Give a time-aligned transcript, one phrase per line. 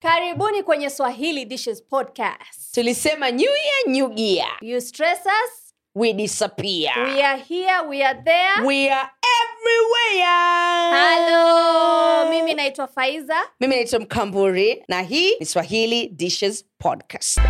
[0.00, 2.74] karibuni kwenye swahili dishes podcast.
[2.74, 4.48] Tulisema new year new gear.
[4.60, 6.92] You stress us we disappear.
[7.04, 8.66] we are here we are there.
[8.66, 9.10] We are
[9.40, 10.90] everywhere.
[10.92, 13.36] Hello, mimi naitwa faiza.
[13.60, 17.40] Mimi naitwa mkamburi na hii ni swahili dishes podcast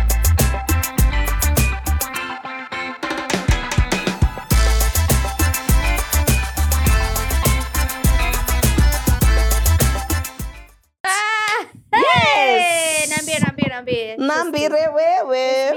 [13.81, 15.71] niambie nambire wewe.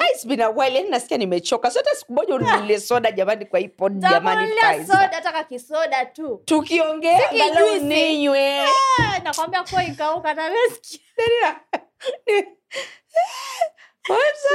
[0.00, 0.74] Ah, it's been a while.
[0.76, 1.70] Yani nasikia nimechoka.
[1.70, 4.52] So hata siku moja ununulie soda jamani kwa hii pod jamani
[6.04, 6.42] tu.
[6.44, 8.60] Tukiongea angalau ninywe.
[8.60, 11.60] Ah, nakwambia ikauka tamesikia
[14.08, 14.46] What's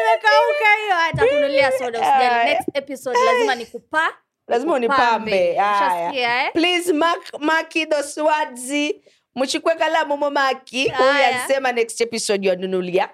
[0.00, 0.94] imekauka hiyo.
[0.94, 2.50] Hata kunulia soda usijali.
[2.50, 3.18] Next episode
[4.48, 5.54] lazima unipambe.
[5.58, 6.44] haya.
[6.46, 6.52] Eh?
[6.52, 8.72] please mark maki those words
[9.36, 13.08] mchukue kalamu momaki huyu alisema next episode yanunulia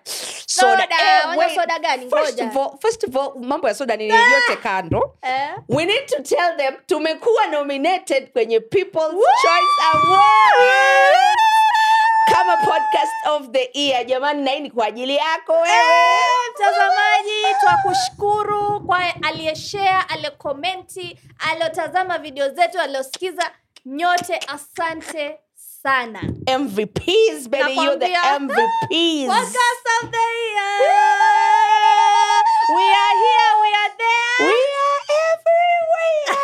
[0.46, 0.82] soda.
[0.90, 1.54] Eh, wait.
[1.54, 2.10] soda gani?
[2.10, 5.16] First of all- first of all mambo ya soda ni yote kando.
[5.22, 5.50] Eh?
[5.68, 9.12] we need to tell them tumekuwa nominated kwenye people's
[9.42, 11.16] choice award.
[12.32, 14.04] Kama podcast of the year.
[14.06, 15.68] Jamani na hii ni kwa ajili yako wewe.
[15.68, 21.18] Eh, mtazamaji twakushukuru kwa aliyeshea aliyekomenti
[21.50, 23.50] aliyotazama video zetu aliyosikiza.
[23.86, 25.38] Nyote asante
[25.82, 26.20] sana.
[26.58, 28.08] Mvps baby you the
[28.40, 30.72] mvps Podcast of the year.
[32.76, 34.46] We are here, we are there.
[34.48, 36.36] We are everywhere.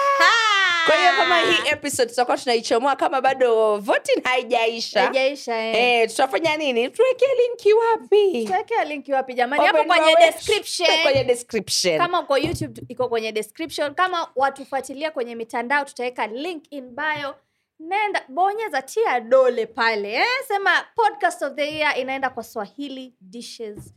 [0.86, 5.00] Kwa hiyo kama hii episode tutakuwa tunaichomoa kama bado voting haijaisha.
[5.02, 5.74] Haijaisha, eh.
[5.76, 6.90] eh, tutafanya nini?
[6.90, 8.44] Tuwekee linki wapi?
[8.46, 9.66] Tuwekee linki wapi jamani?
[9.66, 10.88] Hapo kwenye description.
[11.02, 11.98] Kwenye description.
[11.98, 13.94] Kama uko youtube iko kwenye description.
[13.94, 17.34] Kama watufuatilia kwenye mitandao tutaweka link in bio
[17.80, 20.26] nenda bonyeza tia dole pale eh?
[20.48, 23.94] sema podcast of the year inaenda kwa swahili dishes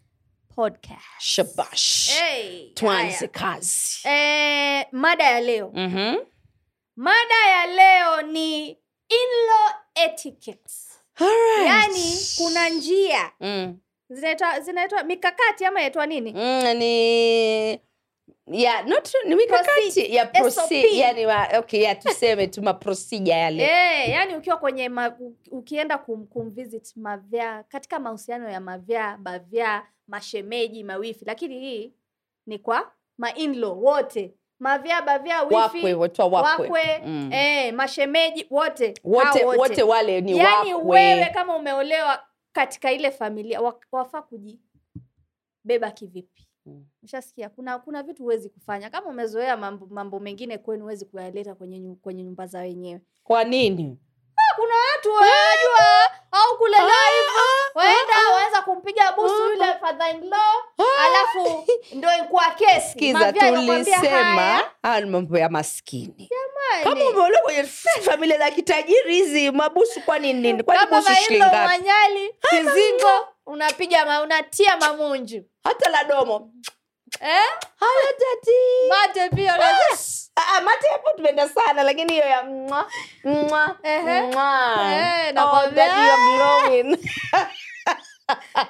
[0.55, 6.15] podcast shabash hey, tuanze kazi eh, mada ya leo Mhm.
[6.95, 8.67] mada ya leo ni
[9.09, 10.73] inlaw etiquette
[11.15, 11.67] Alright.
[11.67, 13.77] yani kuna njia Mm.
[14.09, 17.80] zinaitwa zinaitwa mikakati ama yaitwa nini Mm, ni
[18.52, 20.15] yeah, not ni mikakati.
[20.15, 23.64] Ya proceed, yani wa, okay, yeah, tuseme tu maprosija yale.
[23.64, 25.17] Eh, yani ukiwa kwenye ma,
[25.52, 31.26] ukienda kum, kumvisit mavyaa katika mahusiano ya mavyaa bavyaa mashemeji mawifi.
[31.26, 31.93] Lakini hii
[32.45, 34.33] ni kwa mainlo wote.
[34.60, 37.30] Mavya bavya wifi wakwe wakwe, wakwe Mm.
[37.33, 38.93] eh, mashemeji wote.
[39.04, 40.92] Wote, wote wote wale ni yani wakwe.
[40.92, 43.61] wewe kama umeolewa katika ile familia
[43.92, 46.85] wafaa kujibeba kivipi Mm.
[47.03, 48.89] ushasikia kuna kuna vitu huwezi kufanya.
[48.89, 53.02] Kama umezoea mambo, mambo mengine kwenu huwezi kuyaleta kwenye, kwenye nyumba za wenyewe.
[53.23, 53.97] Kwa nini?
[54.55, 56.09] Kuna watu wanajua.
[56.31, 57.41] Au kulelewa hivyo
[57.75, 60.55] waenda waweza kumpiga busu yule father in law
[61.05, 61.65] alafu
[61.95, 62.89] ndo kwa kesi.
[62.91, 66.30] Skiza tulisema "Haya, mambo ya maskini.
[66.83, 67.63] Kama umeolewa kwenye
[68.01, 70.63] familia za kitajiri hizi mabusu kwa nini?
[70.63, 71.83] Kwani busu shilingi ngapi?
[72.49, 75.43] Kizingo unapiga ma, unatia mamunju.
[75.64, 76.52] Hata la domo.
[77.21, 77.49] Eh?
[77.80, 78.60] haya tati.
[78.89, 79.54] Mate pia
[79.89, 80.32] yes.
[80.36, 82.92] Ah, ah, mate hapo tumeenda sana lakini hiyo ya mwa,
[83.23, 83.76] mwa,
[84.32, 84.77] mwa.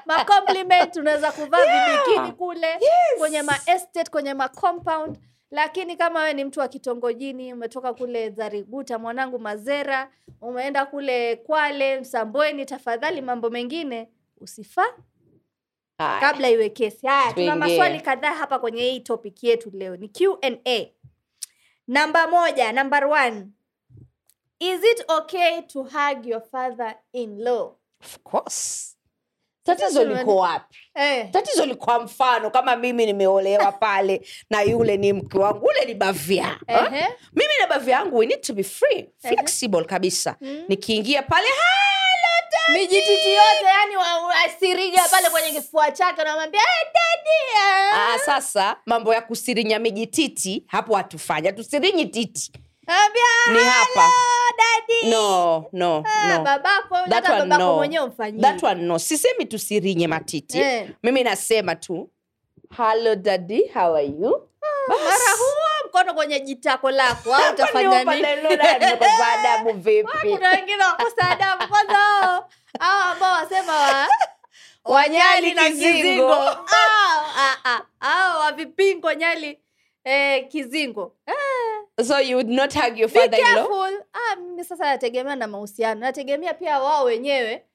[0.05, 2.81] Macompliment unaweza kuvaa vibikini kule Yes.
[3.17, 5.17] kwenye maestate kwenye macompound
[5.51, 10.09] lakini kama wewe ni mtu wa kitongojini umetoka kule zariguta mwanangu mazera
[10.41, 14.09] umeenda kule kwale msambweni tafadhali mambo mengine
[14.41, 14.93] usifaa
[15.97, 16.19] Aye.
[16.19, 17.07] kabla iwe kesi.
[17.07, 19.95] Haya tuna maswali kadhaa hapa kwenye hii topic yetu leo.
[19.97, 20.85] Ni qa
[21.87, 23.47] namba moja number one.
[24.59, 28.95] Is it okay to hug your father in law Of course.
[29.63, 30.77] tatizo liko wapi?
[30.95, 31.31] Eh.
[31.31, 36.59] tatizo likwa mfano kama mimi nimeolewa pale na yule ni mke wangu ule ni bavya
[36.67, 37.11] uh-huh.
[37.33, 39.09] mimi na bavya yangu we need to be free.
[39.17, 40.35] Flexible kabisa.
[40.41, 40.65] Mm.
[40.67, 41.98] nikiingia pale "Hello, daddy."
[42.73, 44.35] Mijititi yote yani wa- wa-
[45.11, 47.59] pale kwenye kifua chake namwambia hey, daddy!
[47.95, 51.51] Ah." Sasa mambo ya kusirinya mijititi hapo hatufanya.
[51.51, 52.51] Tusirinyi titi.
[53.51, 54.09] Ni hapa.
[55.09, 56.43] No no Ah, no.
[56.43, 57.39] babako babako
[58.99, 60.59] sisemi tusirinye matiti.
[60.59, 60.89] Eh.
[61.03, 62.09] mimi nasema tu
[62.77, 64.47] hello daddy how are you?
[64.61, 65.17] Ah, mara
[65.89, 68.21] mkono kwenye jitako lako au utafanya wewe nini?
[68.21, 70.29] pale Lola nimekosa adabu vipi?
[70.35, 72.49] Kuna wengine wakosa adabu kwanza hao
[72.79, 74.07] hao ambao wasema wa
[74.85, 76.33] Wanyali na Kizingo.
[76.33, 79.59] au Hao, ah, ah, hao wa vipingo nyali
[80.03, 81.15] eh, kizingo.
[81.25, 85.47] Eh, so you would not hug your father in law ah, mimi sasa nategemea na
[85.47, 85.99] mahusiano.
[86.01, 87.65] Nategemea pia wao wenyewe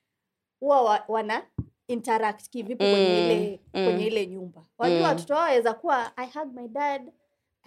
[0.60, 1.42] huwa wa, wana
[1.88, 3.84] interact kivipi kwenye Mm, ile mm.
[3.84, 4.62] kwenye ile nyumba.
[4.78, 5.24] Wajua Mm.
[5.30, 7.12] wao waweza kuwa i hug my dad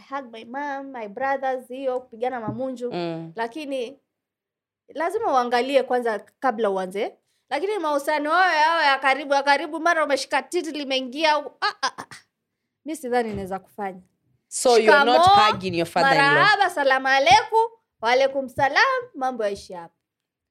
[0.09, 2.91] hug my mom my brothers hiyo kupigana mamunju.
[2.91, 3.31] Mm.
[3.35, 3.99] lakini
[4.93, 7.15] lazima uangalie kwanza kabla uanze.
[7.49, 11.91] Lakini mahusiano hayo yao ya karibu ya karibu mara umeshika titi limeingia huku, ah, ah,
[11.97, 12.05] ah.
[12.85, 14.01] mi sidhani inaweza kufanya.
[14.47, 16.33] So you're not hugging your father-in-law?
[16.33, 17.69] marahaba salamu aleikum
[18.01, 19.93] waalaikum salam mambo yaishi hapa.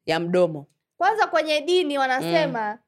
[0.07, 0.67] Ya mdomo.
[0.99, 2.79] Kwanza kwenye dini wanasema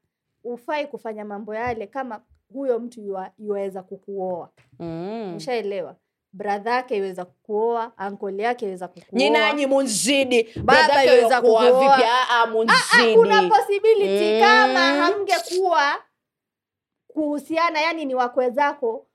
[0.43, 2.21] ufai kufanya mambo yale kama
[2.53, 3.01] huyo mtu
[3.37, 4.49] yuwaweza kukuoa.
[4.79, 5.33] Mm.
[5.37, 5.95] ushaelewa
[6.33, 12.03] bradha yake iweza kukuoa ankoli yake iweza kukuoa nyinanyi munzidi Baba Brother yuweza kuoa vipi
[12.03, 14.39] Ah, ah, Ah, munzidi kuna possibility Mm.
[14.41, 15.95] kama hamngekuwa
[17.07, 19.05] kuhusiana yani ni wakwe zako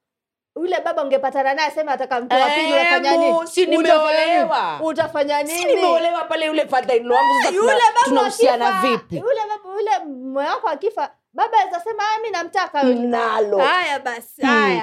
[0.56, 3.26] yule baba ungepatana naye sema ataka mtu wa pili unafanya nini?
[3.26, 5.43] Emu, si Utafanya nimeolewa.
[5.44, 5.58] nini?
[5.58, 9.99] si nimeolewa pale yule father-in-law wangu sasa yule baba tunahusiana akifa- vipi yule baba yule
[10.05, 14.81] mume wako akifa baba aweza sema "Ah, mi namtaka yule." nalo haya basi Hmm.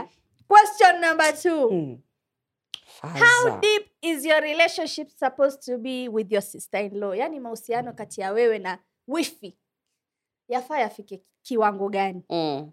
[0.47, 1.71] question number two
[3.03, 3.09] Mm.
[3.09, 3.59] how Faza.
[3.61, 8.21] deep is your relationship supposed to be with your sister in law yaani mahusiano kati
[8.21, 9.57] ya wewe na wifi
[10.47, 12.71] yafaa yafike kiwango gani Mm.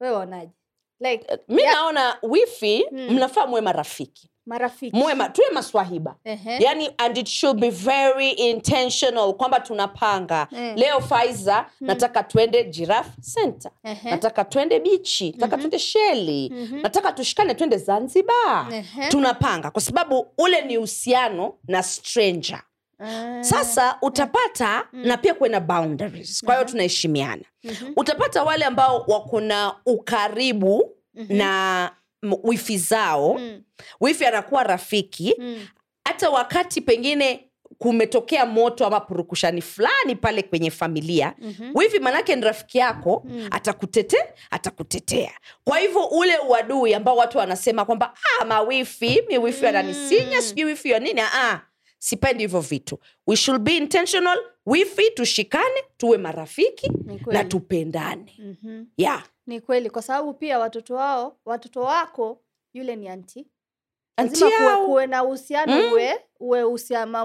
[0.00, 0.52] wewe onaje
[1.00, 3.10] like mi Ya- naona wifi Mm.
[3.10, 6.64] mnafaa muwe marafiki marafiki muwe tuwe maswahiba Ehe.
[6.64, 10.72] yani and it should be very intentional kwamba tunapanga Mm.
[10.76, 14.10] leo faiza nataka twende giraffe center Ehe.
[14.10, 15.60] nataka twende bichi nataka Mhm.
[15.62, 16.80] twende sheli Mhm.
[16.82, 19.08] nataka tushikane twende zanzibar Ehe.
[19.08, 22.62] tunapanga kwa sababu ule ni uhusiano na stranger
[23.00, 23.42] Ah.
[23.44, 25.06] sasa utapata Mm.
[25.06, 26.70] na pia kuwe na boundaries kwa hiyo Aha.
[26.70, 27.92] tunaheshimiana Mhm.
[27.96, 31.36] utapata wale ambao wako na ukaribu Mhm.
[31.36, 31.90] na
[32.42, 33.62] wifi zao Mm.
[34.00, 35.66] wifi anakuwa rafiki Mm.
[36.04, 37.44] hata wakati pengine
[37.78, 41.70] kumetokea moto ama purukushani fulani pale kwenye familia Mhm.
[41.74, 43.48] wivi manake ni rafiki yako Mm.
[43.50, 44.16] atakutete
[44.50, 45.32] atakutetea
[45.64, 50.42] kwa hivyo ule uadui ambao watu wanasema kwamba ah, mawifi mi wifi ananisinya Mm.
[50.42, 51.60] sijui wifi ya nini ah,
[51.98, 56.92] sipendi hivyo vitu we should be intentional wifi tushikane tuwe marafiki
[57.26, 58.84] na tupendane Mhm.
[58.96, 59.24] yeah.
[59.48, 62.40] Ni kweli kwa sababu pia watoto wao watoto wako
[62.74, 63.46] yule ni anti
[64.18, 65.92] lazima kuwe, kuwe na uhusiano Mm.
[66.40, 66.64] uwe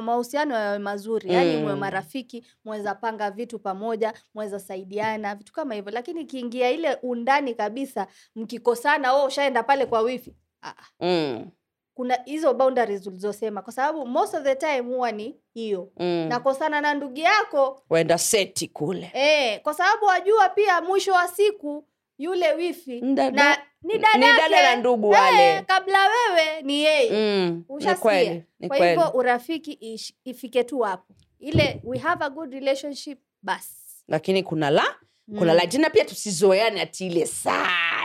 [0.02, 1.80] mahusiano yawe mazuri yaani muwe Mm.
[1.80, 8.08] marafiki mweza panga vitu pamoja mweza saidiana vitu kama hivyo lakini ikiingia ile undani kabisa
[8.36, 11.06] mkikosana o ushaenda pale kwa wifi ah, ah.
[11.06, 11.50] mm.
[11.94, 16.26] kuna hizo boundaries ulizosema kwa sababu most of the time huwa ni hiyo Mm.
[16.30, 21.86] nakosana na ndugu yako waenda seti kule Eh, kwa sababu wajua pia mwisho wa siku
[22.18, 23.02] yule wifi.
[23.02, 25.38] Dada- na ni ni dada na ndugu wale.
[25.54, 27.12] hey, kabla wewe ni yeye.
[27.12, 27.64] Mm.
[27.70, 28.44] Ushasikia?
[28.68, 31.14] kwa hivyo urafiki ish, ifike tu hapo.
[31.40, 33.70] Ile we have a good relationship bas.
[34.08, 34.96] Lakini kuna la
[35.38, 35.58] kuna Mm.
[35.60, 35.68] la.
[35.68, 37.26] Tena pia tusizoeane ati ile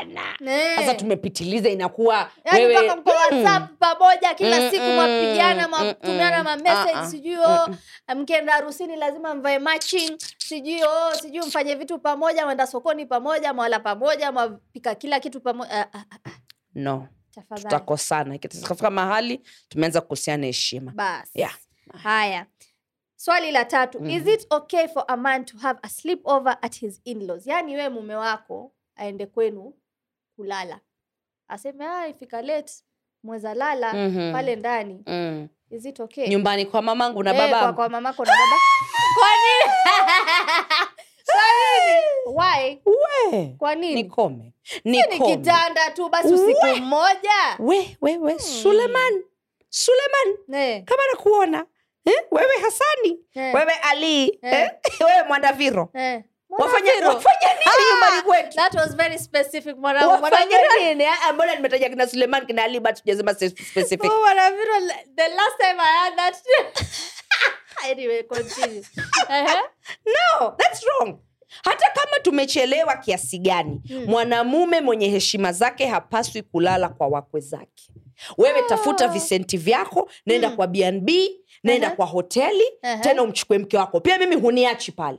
[0.04, 0.76] sana.
[0.76, 6.38] Sasa tumepitiliza inakuwa Yaani wewe mko whatsapp pamoja kila Mm, siku mm, mwapigana mm, mwatumiana
[6.38, 6.44] mm.
[6.44, 7.06] mamessage Ah, ah.
[7.10, 7.68] sijui Mm, oh,
[8.08, 8.20] mm.
[8.20, 13.80] mkienda harusini lazima mvae matching sijui o sijui mfanye vitu pamoja mwenda sokoni pamoja mwala
[13.80, 16.04] pamoja mwapika kila kitu pamoja ah,
[16.74, 17.08] no.
[17.54, 18.34] Tutakosana.
[18.34, 21.22] Ikifika mahali tumeanza kuhusiana heshima.
[21.34, 21.54] Yeah.
[22.02, 22.46] haya.
[23.16, 23.98] Swali la tatu.
[24.06, 24.28] Is Mhm.
[24.28, 27.46] it okay for a man to have a sleepover at his in-laws?
[27.46, 29.74] Yaani we mume wako aende kwenu
[30.42, 30.80] kulala.
[31.48, 32.72] Aseme "Ah, ifika late
[33.22, 34.32] mweza lala Mhm.
[34.32, 35.02] pale ndani.
[35.06, 35.48] Mm.
[35.70, 36.28] is it okay?
[36.28, 38.56] Nyumbani kwa mamangu na Eh, kwa, kwa mamako na baba.
[39.18, 39.72] Kwa nini?
[41.28, 42.36] Kwa nini?
[42.38, 42.78] Why?
[42.86, 43.54] We.
[43.58, 43.94] Kwa nini?
[44.02, 44.52] Nikome.
[44.62, 47.56] Si ni kitanda tu basi usiku mmoja?
[47.58, 48.38] We we we.
[48.38, 49.22] Suleman.
[49.68, 50.36] Suleman.
[50.48, 50.82] Ne.
[50.82, 51.66] kama nakuona.
[52.04, 52.14] Eh?
[52.30, 53.18] wewe hasani.
[53.34, 53.54] Ne.
[53.54, 54.24] wewe ali.
[54.42, 54.52] Eh.
[54.52, 54.70] eh?
[55.06, 56.22] wewe mwandaviro eh.
[56.58, 62.06] Wafanya wafanya nini nyumbani kwetu that was very specific mwanangu wafanya nini mbona nimetaja kina
[62.06, 64.74] suleman kina ali but tujasema specific Oh, Mwanaviro,
[65.16, 66.36] the last time I had that
[67.90, 68.82] anyway continue
[69.30, 69.56] Ehe.
[70.06, 71.18] no that's wrong
[71.64, 74.04] hata kama tumechelewa kiasi gani Mm.
[74.06, 77.92] mwanamume mwenye heshima zake hapaswi kulala kwa wakwe zake
[78.38, 79.08] wewe tafuta Ah.
[79.08, 80.56] visenti vyako nenda Mm.
[80.56, 81.10] kwa bnb
[81.64, 81.96] nenda Aha.
[81.96, 82.96] kwa hoteli Aha.
[82.96, 85.18] tena umchukue mke wako pia mimi huniachi pale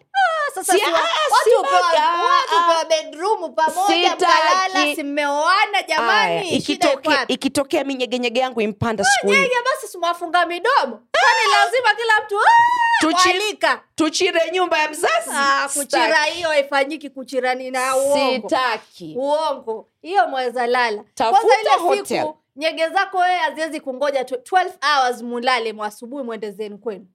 [0.56, 2.62] sasa Si- ah, watu ah, watu ah.
[2.62, 9.88] hupewa bedroom pamoja mkalala si mmeoana jamani ikitokea ikitokea minyegenyege yangu impanda siku hii basi
[9.88, 11.00] simafunga midomo?
[11.12, 15.30] Kwani lazima kila mtu "Ah, tuchire nyumba ya mzazi?
[15.34, 18.50] Ah, kuchira hiyo haifanyiki kuchira ni na uongo.
[18.50, 19.16] Sitaki.
[19.18, 19.88] Uongo.
[20.02, 21.04] Hiyo mweza lala.
[21.18, 21.70] Kwanza ile
[22.06, 27.06] siku nyege zako wewe haziwezi kungoja 12 hours mulale mwasubuhi mwende zenu kwenu.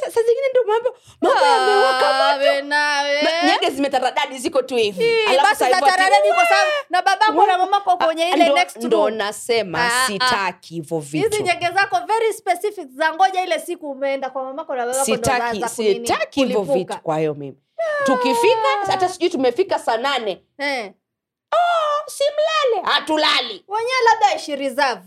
[0.00, 2.64] Saa zingine ndo mambo mambo yamewaka Ah, moto.
[2.66, 5.04] Ma- nyege zimetaradadi ziko tu hivi.
[5.28, 8.84] Alafu basi saa hivyo ati- zataradadi kwa sababu na babako na mamako kwenye ile next
[9.10, 10.06] nasema Ah, ah.
[10.06, 14.86] sitaki hivyo hizi nyege zako very specific za ngoja ile siku umeenda kwa mamako na
[14.86, 17.58] babako sitaki sitaki hivyo vitu kwa hiyo mimi.
[18.04, 20.44] Tukifika hata sijui tumefika saa nane.
[20.58, 20.92] Eh.
[21.52, 23.64] oh, simlale hatulali.
[23.68, 25.00] Wenyewe labda ishi reserve.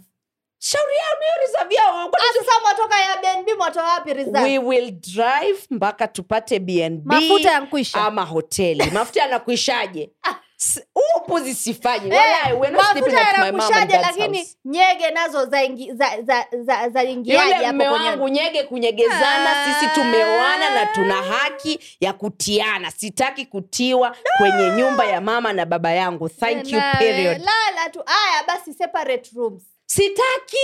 [0.60, 2.12] Shauri yao niyo reserve yao.
[2.34, 4.42] Sasa mwatoka ya bnb mwato wapi reserve?
[4.44, 8.92] We will drive mpaka tupate bnb mafuta yankuisha ama hoteli.
[8.92, 10.10] Mafuta yanakuishaje
[10.94, 17.66] huu sifanyi Eh, mafuta dad's lakini nyege nazo zaingi- za za za za ingiaje yule
[17.66, 19.66] hapo wangu nyege kunyegezana Ah.
[19.74, 22.92] sisi tumeoana na tuna haki ya kutiana.
[22.92, 26.30] Sitaki kutiwa kwenye nyumba ya mama na baba yangu.
[26.30, 27.42] Thank you period.
[27.42, 28.04] lala tu.
[28.06, 29.64] Aya basi separate rooms.
[29.86, 30.58] Sitaki.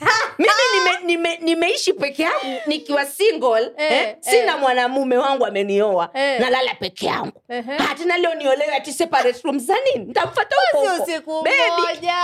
[0.38, 0.49] Mimi
[1.86, 4.58] nime, peke yangu nikiwa single Eh, eh, sina eh.
[4.60, 6.40] mwanamume wangu amenioa Eh.
[6.40, 7.32] nalala peke yangu.
[7.48, 7.72] Ehe.
[7.78, 10.04] Ah, tena leo niolewe ati separate room za nini?
[10.10, 10.56] Ntamfata
[11.02, 12.14] usiku moja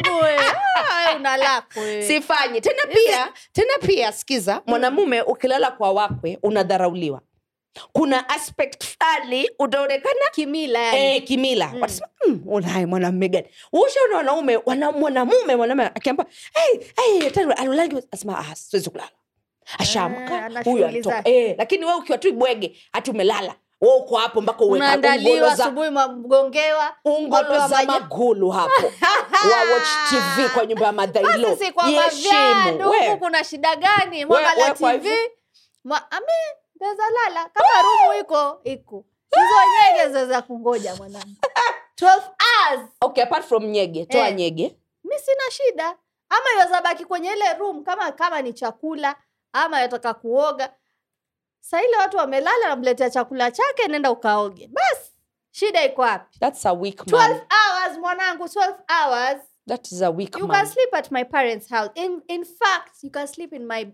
[0.00, 0.24] ndugu
[2.06, 2.60] sifanyi.
[2.60, 7.20] Tena pia tena pia sikiza mwanamume ukilala kwa wakwe unadharauliwa
[7.92, 10.98] kuna aspect fulani utaonekana kimila yani.
[11.16, 11.66] Eh, kimila.
[11.68, 11.80] Mm.
[11.80, 13.46] watasema mm, unaye mwanamume gani?
[13.72, 17.96] Ushaona wanaume wana, mwanamume mwanamume akiamba hey, hey, alulangi?
[18.12, 19.10] Asema ah, siwezi kulala.
[19.66, 23.54] Ah, ashaamka huyo huyu anatoka eh, lakini we ukiwa tu bwege hati umelala.
[23.80, 26.94] We uko hapo mpaka unaandaliwa asubuhi mgongewa
[27.68, 28.86] za magulu hapo.
[29.52, 31.48] Wa watch tv kwa nyumba ya madhailo.
[31.48, 34.24] Huku kuna shida gani?
[34.24, 35.08] Mwangala tv
[35.84, 36.20] Ma, Mwa-
[36.80, 39.04] ami ndeza lala kama rumu iko iko.
[39.30, 41.36] Hizo nyege zaweza kungoja mwanangu.
[42.00, 42.88] 12 hours.
[43.00, 44.34] Okay apart from nyege toa Eh.
[44.34, 44.76] nyege.
[45.04, 45.96] Mi sina shida.
[46.28, 49.16] Ama iweza baki kwenye ile room kama kama ni chakula
[49.52, 50.74] ama yataka kuoga.
[51.60, 54.66] Saa ile watu wamelala namletea chakula chake nenda ukaoge.
[54.68, 55.12] Basi
[55.50, 56.38] shida iko wapi?
[56.38, 59.42] That's a weak 12 hours mwanangu 12 hours.
[59.68, 60.56] That is a weak you man.
[60.56, 61.90] can sleep at my parents house.
[61.94, 63.92] In, in fact you can sleep in my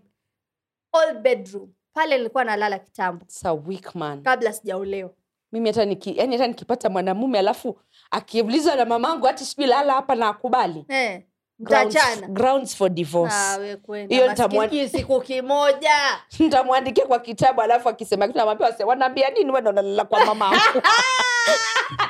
[0.93, 3.23] old bedroom pale nilikuwa nalala kitambo.
[3.25, 4.21] It's a weak man.
[4.23, 5.09] Kabla sijaolewa.
[5.51, 7.79] Mimi hata niki, yani hata nikipata mwanamume alafu
[8.11, 11.21] akiulizwa na mamangu hati sijui lala hapa na akubali eh,
[11.59, 12.27] grounds, mtachana.
[12.27, 13.35] grounds for divorce.
[13.35, 14.15] Ah, kwenda.
[14.15, 15.93] Hiyo Maskini siku kimoja.
[16.39, 20.81] Ntamwandikia kwa kitabu alafu akisema kitu namwambia wase wanaambia nini wewe ndo unalala kwa Oh,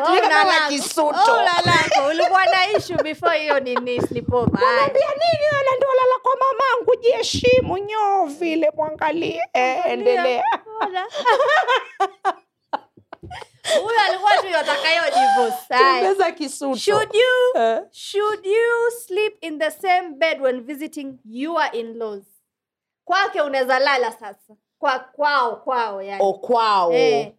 [0.00, 1.32] kama kisuto.
[1.32, 2.06] Oh, lalako.
[2.10, 4.60] ulikuwa na ishu before hiyo nini sleepover.
[4.60, 6.96] Nini wala ndio lala kwa mamangu.
[6.96, 9.42] Jiheshimu nyoo vile mwangalie.
[9.52, 10.44] Eh, endelea.
[13.82, 16.00] Huyo alikuwa tu yataka hiyo divorce Haya.
[16.02, 16.76] tembeza kisuto.
[16.76, 17.80] Should you Eh.
[17.90, 22.24] should you sleep in the same bed when visiting your in-laws?
[23.04, 24.54] Kwake unaweza lala sasa.
[24.78, 26.22] Kwa kwao kwao yani.
[26.24, 26.92] O kwao.
[26.92, 27.32] Eh.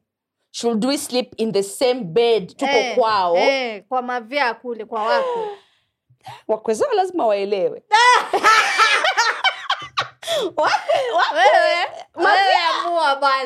[0.54, 2.54] Should we sleep in the same bed?
[2.58, 3.36] Tuko Eh, kwao.
[3.38, 5.48] eh, kwa mavyaa kule kwa wako.
[6.48, 7.84] Wakwezao lazima waelewe.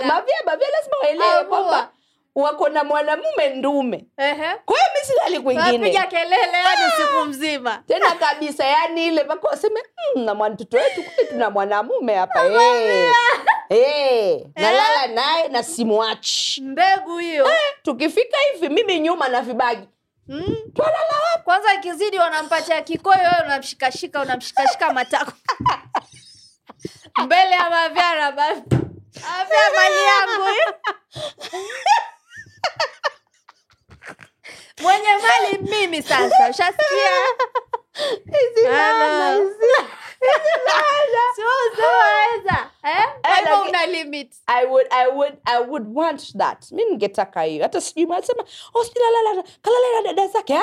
[0.06, 1.90] Mavya mavya lazima waelewe kwamba
[2.36, 4.06] wako na mwanamume ndume.
[4.18, 4.56] Ehe.
[4.66, 5.92] kwa hiyo mi silali kwingine.
[6.10, 7.84] kelele yani usiku mzima.
[7.88, 9.84] Tena kabisa yani ile mpaka waseme
[10.16, 13.14] "Mm, na mwanatoto wetu kule tuna mwanamume hapa Eh,
[13.69, 16.62] eh, nalala naye na simwachi.
[16.62, 17.47] Mbegu hiyo.
[17.83, 19.88] Tukifika hivi mimi nyuma na vibagi.
[20.27, 20.55] Mm.
[21.43, 25.31] kwanza ikizidi wanampatia kikoyo wewe unamshikashika unamshikashika matako.
[27.25, 28.31] Mbele ya mavyara
[29.39, 30.47] avya mali yangu.
[34.81, 37.12] Mwenye mali mimi sasa ushasikia
[46.08, 46.72] want that.
[46.72, 47.63] Mi ningetaka hiyo.
[47.63, 50.60] Hata sijui masema hospitalala kalala na dada zake.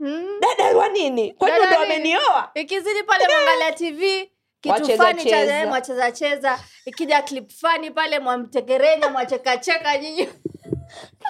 [0.00, 0.40] Mm.
[0.40, 1.32] dada wa nini?
[1.32, 2.50] Kwani ndo amenioa?
[2.54, 6.58] Ikizidi pale mwangalia tv kitu fani cha eh, mwacheza cheza.
[6.84, 10.28] Ikija clip fani pale mwamtegerenya mwachekacheka nyinyi.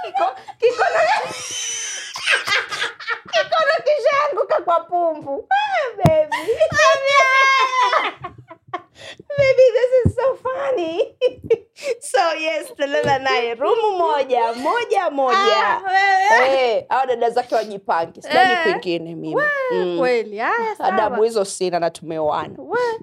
[0.05, 0.35] Kiko-
[3.33, 6.37] kikono kishaanguka kwa pumbu ah, baby.
[9.39, 11.15] baby this is so funny
[12.11, 13.55] so yes talala naye.
[13.55, 15.39] Rumu moja moja moja.
[15.67, 16.77] Ah, wewe.
[16.77, 18.23] Eh, dada zake wajipange.
[18.23, 18.63] Sidani Eh.
[18.63, 19.43] kwingine mimi.
[19.73, 19.99] Mm.
[20.79, 22.55] adabu hizo sina na tumeoana.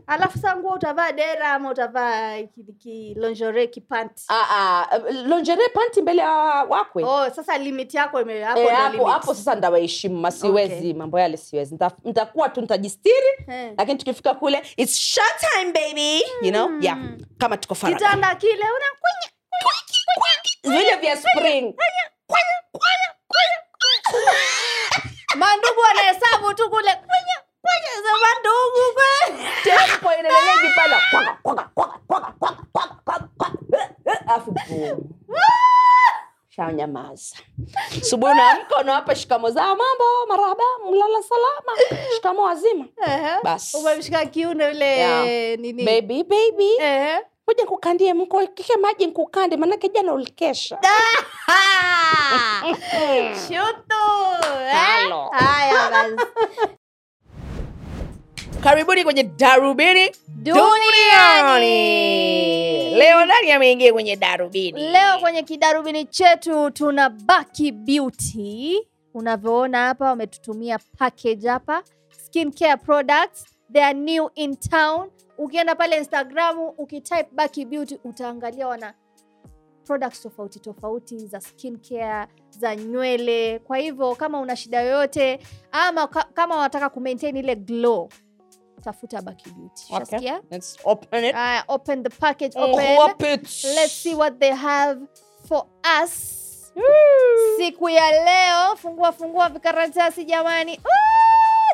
[0.08, 3.16] Alafu saa nguo utavaa dera ama utavaa ki- ki
[3.68, 4.46] kipanti Ah,
[4.92, 6.30] ah, lingerie panti mbele ya
[6.70, 7.04] wakwe.
[7.04, 10.94] Oh, sasa limit yako hapo Eh, hapo sasa ndawaheshimu masiwezi Okay.
[10.94, 11.78] mambo yale siwezi.
[12.06, 13.28] Ntakuwa tu ntajistiri
[13.78, 16.24] lakini tukifika kule it's short time baby.
[16.42, 16.70] You know?
[16.82, 16.98] Yeah.
[17.38, 19.30] Kama tuko kitanda kile unakunya
[20.64, 21.76] vile vya spring
[25.36, 26.92] mandugu wanahesabu tu kule
[28.22, 29.02] mandugu
[29.64, 31.38] tempo inaendelea kwaka.
[34.70, 35.10] Eh, boom.
[36.50, 37.36] shanyamaza
[38.02, 43.30] subuhi unaamka unawapa shikamo za mambo maraba mlala salama shikamo wazima Ehe.
[43.44, 43.74] Bas.
[43.74, 45.60] umemshika kiuno yule Yeah.
[45.60, 47.20] nini baby baby Ehe.
[47.46, 50.78] Kuja nkukandie mkokike maji nkukande manake jana ulikesha!
[53.48, 54.04] Shutu!
[54.68, 54.74] Eh?
[54.74, 55.30] Halo.
[55.34, 56.16] Haya basi.
[58.64, 61.70] karibuni kwenye darubini Duniani.
[62.96, 68.88] leo nani ameingia kwenye darubini Leo kwenye kidarubini chetu tuna Baki Beauty.
[69.14, 71.84] Unavyoona hapa wametutumia package hapa.
[72.26, 73.46] Skincare products.
[73.74, 75.10] They are new in town.
[75.38, 78.94] Ukienda pale Instagramu ukitype Baki Beauty utaangalia wana
[79.86, 83.60] products tofauti tofauti za skincare, za nywele.
[83.60, 85.40] Kwa hivyo kama una shida yoyote
[85.72, 88.10] ama kama unataka kumaintain ile glow,
[88.84, 89.84] tafuta Baki Beauty.
[90.16, 90.32] Okay.
[90.52, 91.36] Let's open it.
[91.36, 92.72] Aya, open the package, Oh,
[93.06, 93.34] open.
[93.34, 93.64] it.
[93.76, 95.02] Let's see what they have
[95.48, 95.66] for
[96.04, 96.38] us.
[97.58, 100.80] Siku ya leo, fungua fungua vikaratasi jamani.
[100.84, 101.21] Ah,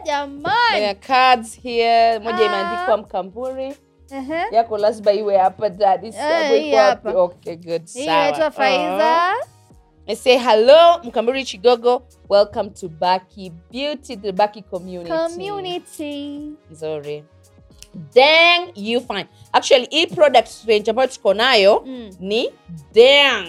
[0.08, 0.96] jamani.
[1.08, 2.20] Cards here.
[2.20, 2.46] Moja Ah.
[2.46, 3.74] imeandikwa mkamburi.
[4.12, 4.56] Ehe.
[4.56, 7.90] yako lazima iwe hapa dadi Eh, okay good.
[7.94, 9.34] Hii inaitwa Faiza.
[10.08, 12.02] I say hello mkamburi chigogo.
[12.30, 15.12] Welcome to baki beauty the baki community.
[15.12, 16.42] Community.
[16.72, 17.24] nzuri.
[18.16, 22.10] Dang you fine actually hii product range ambayo tuko nayo Mm.
[22.20, 22.50] ni
[22.94, 23.48] dang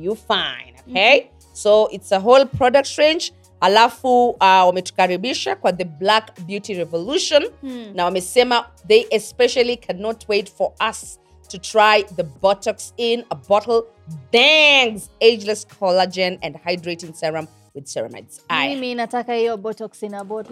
[0.00, 6.40] you fine okay so it's a whole product range alafu uh, wametukaribisha kwa the black
[6.40, 7.90] beauty revolution Hmm.
[7.94, 13.82] na wamesema they especially cannot wait for us to try the botox in a bottle
[14.32, 18.70] dangs ageless collagen and hydrating serum with ceramides Aya.
[18.74, 20.50] Mimi nataka hiyo botox ina botox.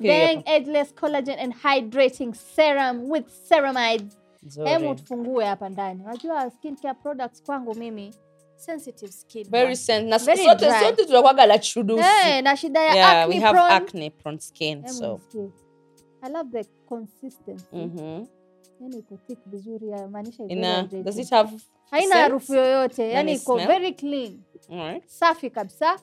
[0.00, 4.16] Dang Ageless Collagen and Hydrating Serum with Ceramides.
[4.64, 6.02] Hemu tufungue hapa ndani.
[6.04, 8.14] Unajua skincare products kwangu mimi
[8.56, 9.46] sensitive skin.
[9.50, 10.80] very sen- na Very sote dry.
[10.80, 13.74] sote tunakwaga la chudusi na shida ya yeah acne we have prone.
[13.74, 15.20] acne prone skin Hebu so.
[16.22, 17.66] I love the consistency.
[17.76, 18.26] mhm.
[18.80, 21.50] Yani iko thick vizuri ya maanisha ina does it have
[21.90, 23.10] Haina harufu yoyote.
[23.10, 24.40] Yani iko very clean.
[24.70, 25.08] right.
[25.08, 25.96] Safi kabisa.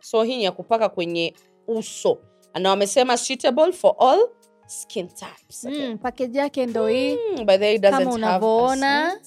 [0.00, 1.34] so hii ni ya kupaka kwenye
[1.68, 2.18] uso
[2.60, 4.28] na wamesema suitable for all
[4.66, 5.64] skin types.
[5.64, 7.16] Mm, package yake ndo hii.
[7.16, 9.20] Mm, by the way, it doesn't Kama have unavyoona.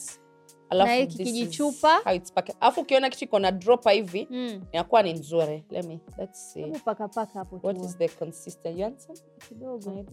[0.69, 2.01] Alafu kijichupa.
[2.81, 4.61] ukiona kitu iko na dropa hivi Mm.
[4.71, 5.63] inakuwa ni nzuri.
[5.69, 6.65] Let me let's see.
[6.85, 8.77] Paka paka hapo what is the consistent?
[8.77, 9.07] You want
[9.49, 10.05] kidogo.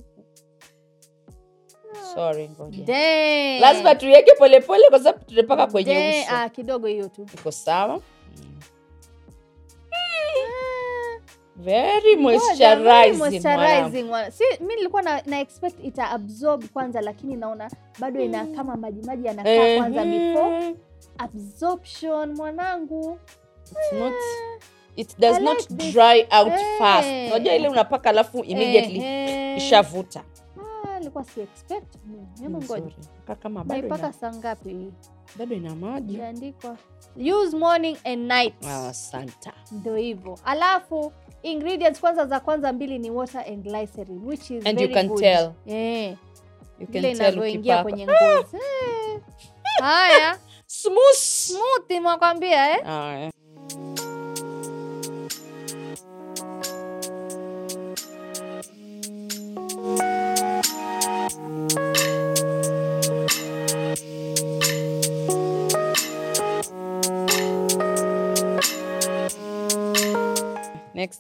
[2.15, 3.59] sorry ngoja.
[3.61, 6.37] Lazima tuiweke polepole kwa sababu tunapaka kwenye uso.
[6.37, 7.27] Ah, kidogo hiyo tu.
[7.35, 8.01] iko sawa
[11.59, 14.31] very moisturizing moisturizing one.
[14.31, 19.03] Si mi nilikuwa na, na expect ita absorb kwanza lakini naona bado ina kama maji
[19.07, 20.75] maji yanakaa kwanza before
[21.19, 23.19] absorption mwanangu.
[23.71, 24.15] It's not
[24.97, 25.93] it does like not this.
[25.93, 26.79] dry out hey.
[26.79, 29.57] fast unajua ile unapaka alafu immediately hey.
[29.57, 30.25] ishavuta
[30.85, 31.95] Ah, nilikuwa si expect.
[32.07, 32.93] Mm, Hebu ngoja.
[33.43, 34.93] Kama bado Naipaka saa ngapi
[35.37, 36.77] bado ina maji Imeandikwa
[37.17, 38.55] use morning and night.
[38.67, 40.39] Ah, asante Ndio hivyo.
[40.45, 44.95] Alafu ingredients kwanza za kwanza mbili ni water and glycerin which is And you very
[44.95, 45.21] can good.
[45.21, 45.53] tell.
[46.81, 48.57] You can tell inavyoingia kwenye ngozi
[49.81, 52.79] haya smooth smooth mwakwambia eh?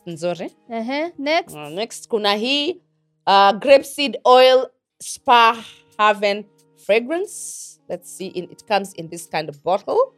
[0.06, 0.50] Nzuri.
[0.70, 1.54] Ehe, next.
[1.54, 2.72] Uh, next kuna hii
[3.26, 4.66] uh, grapeseed oil
[5.02, 5.64] spa
[5.98, 6.44] haven
[6.76, 7.62] fragrance.
[7.88, 10.14] Let's see in, it comes in this kind of bottle.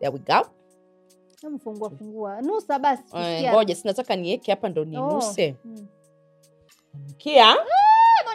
[0.00, 0.46] There we go.
[1.98, 2.42] Fungua.
[2.42, 3.02] Nusa basi
[3.50, 5.56] ngoja sinataka niweke hapa ndo ninuse.
[5.64, 5.88] Oh, mm.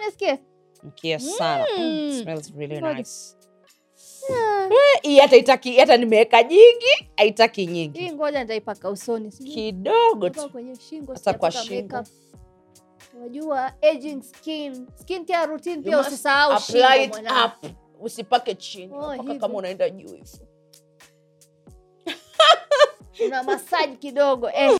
[0.05, 0.39] nisikie.
[0.83, 1.65] Mkia sana.
[1.77, 1.83] Mm.
[1.83, 2.21] Mm.
[2.21, 3.35] smells really nice.
[3.35, 3.38] Ah,
[5.01, 7.99] hii hata itaki hata nimeweka nyingi haitaki nyingi.
[7.99, 10.49] Hii ngoja nitaipaka usoni kidogo tu.
[10.49, 12.03] kwenye shingo Hasa kwa shingo.
[13.17, 14.87] unajua aging skin.
[15.01, 17.51] Skin care routine pia usisahau shingo mwanangu.
[18.01, 18.93] usipake chini.
[18.93, 20.27] Oh, paka kama unaenda juu hivo
[23.27, 24.77] una masaji kidogo eh.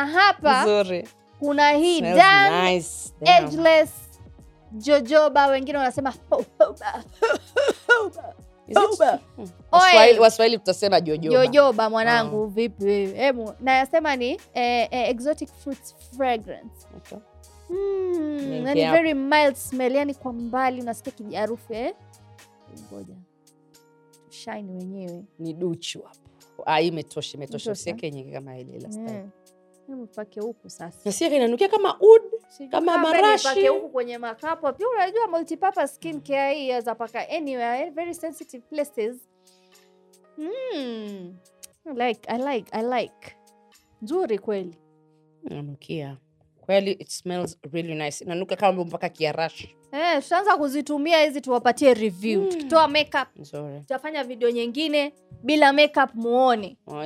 [0.00, 1.08] Na hapa Zuri.
[1.38, 3.12] kuna hii Dan nice.
[3.26, 3.90] Ageless
[4.72, 6.10] jojoba wengine wanasema.
[6.10, 6.44] Hmm.
[10.20, 11.46] Waswahili- tutasema jojoba.
[11.46, 13.18] Jojoba mwanangu vipi wewe?
[13.18, 16.86] Hebu nayasema ni eh, eh, exotic fruits fragrance.
[16.96, 17.18] Okay.
[17.70, 21.94] mm, yani very mild smell yani kwa mbali unasikia kijarufu eh?
[22.92, 23.14] Ngoja.
[24.30, 25.24] Shine wenyewe.
[25.38, 26.62] Ni duchu hapo.
[26.66, 27.72] Ah, imetosha Imetosha.
[27.72, 29.26] usiweke nyingi kama ile last time
[29.88, 29.94] Mm.
[29.94, 32.22] Hebu pake huku sasa nasikia inanukia kama ud
[32.70, 33.48] Kama marashi.
[33.48, 38.64] Mpake huku kwenye makapo pia unajua multipurpose skin care hii yaweza paka anywhere very sensitive
[38.70, 39.16] places
[40.38, 41.34] mm.
[41.86, 43.36] I like, I like, I like.
[44.02, 44.78] nzuri kweli
[45.50, 46.16] Inanukia.
[46.60, 52.40] kweli it smells really nice inanuka kama mpaka kiarashi Eh, tutaanza kuzitumia hizi tuwapatie review
[52.42, 52.48] Mm.
[52.48, 57.04] tukitoa makeup nzuri tutafanya video nyingine bila makeup muone Oh.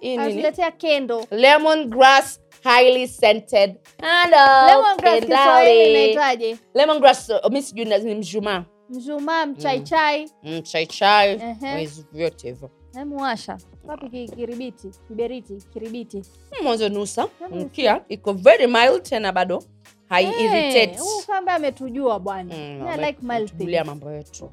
[0.00, 3.76] Hii anatuletea kendo lemon grass highly scented.
[5.90, 6.56] Inaitwaje?
[6.74, 10.30] Lemon grass uh, mi sijui ni mshumaa mshumaa mchaichai.
[10.42, 11.30] Mm, chai chai
[11.62, 11.88] Ehe.
[12.12, 12.70] vyote hivyo.
[12.94, 14.88] Hemuwasha wapi kiribiti?
[15.08, 16.16] Kiberiti kiribiti.
[16.16, 17.28] Mm, mwanzo nusa.
[17.50, 18.04] Mkia.
[18.08, 19.62] Iko very mild tena bado.
[20.08, 20.96] Hai hey,
[21.36, 22.54] ambaye ametujua bwana.
[22.54, 23.18] Mm, like
[23.84, 24.50] mambo yetu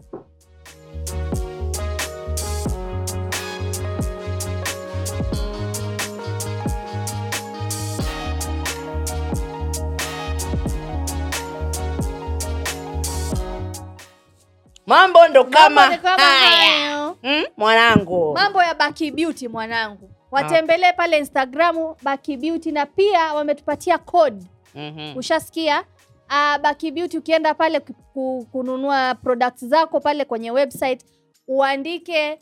[14.86, 17.16] mambo ndo kama Mambo kama haya.
[17.24, 18.34] mm, mwanangu.
[18.34, 20.10] Mambo ya Baki Beauty mwanangu.
[20.32, 24.46] Watembelee pale instagramu Baki Beauty na pia wametupatia code.
[24.76, 25.18] Mhm.
[25.18, 25.84] ushasikia?
[26.30, 31.06] Uh, Baki Beauty ukienda pale ku- ku- kununua products zako pale kwenye website
[31.48, 32.40] uandike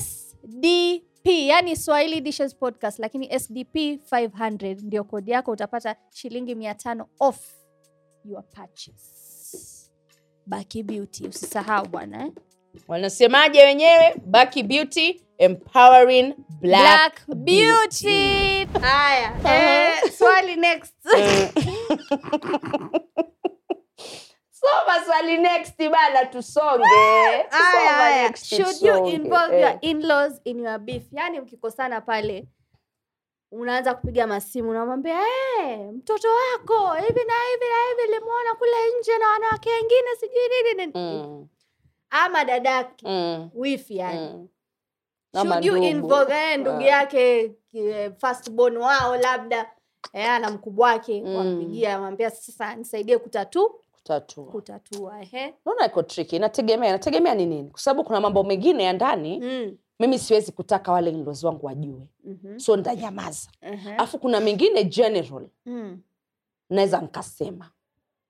[0.00, 7.38] SDP yani Swahili Dishes Podcast lakini SDP 500 ndio kodi yako utapata shilingi 500 off
[8.24, 9.21] your purchase
[10.46, 12.32] Baki Beauty usisahau bwana eh?
[12.88, 18.64] wanasemaje wenyewe Baki Beauty empowering black, Black Beauty.
[18.80, 20.94] Haya, eh, swali next.
[24.52, 26.84] soma swali next bana tusonge
[27.50, 28.22] Haya, haya.
[28.28, 29.12] next, Should you tusonge.
[29.14, 29.60] involve Eh.
[29.60, 31.02] your in-laws in your beef?
[31.12, 32.44] yani mkikosana pale
[33.52, 39.18] unaanza kupiga masimu unamwambia hey, mtoto wako hivi na hivi na hivi limuona kule nje
[39.18, 41.48] na wanawake wengine sijui nini nini Mm,
[42.10, 44.48] ama dadake mm, wifi yani mm.
[45.58, 45.76] Ndugu.
[45.84, 46.82] involve eh, Ah.
[46.82, 49.70] yake eh, firstborn wao labda
[50.12, 51.36] eh, ana mkubwa wake Mm.
[51.36, 57.70] wampigia amwambia sasa nisaidie kutatu kutatua kutatua ehe naona iko tricky inategemea inategemea ni nini
[57.70, 59.76] kwa sababu kuna mambo mengine ya ndani mm.
[60.06, 62.06] Mimi siwezi kutaka wale inlaws wangu wajue.
[62.24, 65.48] Mhm, so ntanyamaza ehe, alafu kuna mengine general.
[65.66, 66.00] Mm.
[66.70, 67.70] naweza nkasema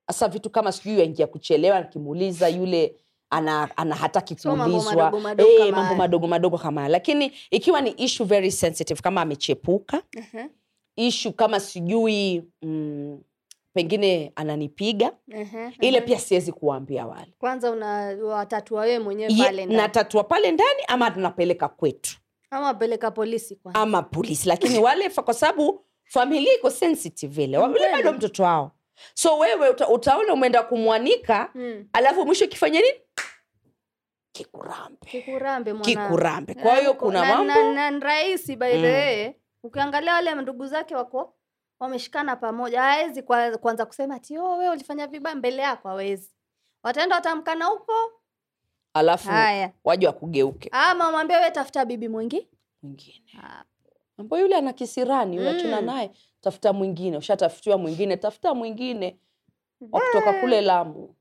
[0.07, 2.97] hasa vitu kama sijui yaingia kuchelewa nikimuuliza yule
[3.31, 4.95] ana, ana hataki So mambo kuulizwa.
[5.05, 6.93] madogo madogo Eh, mambo madogo madogo kama haya.
[6.93, 10.47] lakini ikiwa ni issue very sensitive kama amechepuka Ehe,
[10.97, 13.21] issue kama sijui mm,
[13.75, 16.01] pengine ananipiga ehe, ile ehe.
[16.07, 17.35] pia siwezi kuwaambia wale.
[17.39, 19.77] Kwanza unawatatua wewe mwenyewe pale ndani.
[19.83, 22.17] natatua pale ndani ama tunapeleka kwetu?
[22.51, 23.81] Ama peleka polisi kwanza.
[23.81, 27.59] Ama polisi lakini wale kwa sababu familia iko sensitive ile.
[27.59, 28.73] Wale bado mtoto wao.
[29.15, 31.89] So wewe uta, utaona umeenda kumwanika mm.
[31.93, 32.99] alafu mwisho kifanya nini?
[34.33, 34.97] Kikurambe.
[35.07, 36.55] Kikurambe kikurambe.
[36.55, 37.55] Kwa hiyo Na- kuna na- mambo?
[37.55, 39.35] na- na ni rahisi by the Mm.
[39.63, 41.35] ukiangalia wale ndugu zake wako
[41.83, 42.83] wameshikana pamoja.
[42.83, 43.23] Hawezi
[43.61, 46.31] kuanza kusema ati oh, wewe ulifanya vibaya mbele yako hawezi
[46.83, 47.93] wataenda watamkana huko.
[48.95, 49.31] Alafu
[49.85, 50.69] waje wakugeuke.
[50.73, 52.49] Ama wamwambie wewe tafuta bibi mwingi
[52.83, 53.25] mwingine.
[54.19, 55.87] Ambayo yule ana kisirani yule achana Mm.
[55.87, 57.17] naye tafuta mwingine.
[57.17, 59.19] Ushatafutiwa mwingine tafuta mwingine.
[59.93, 61.15] Wa kutoka kule lamu.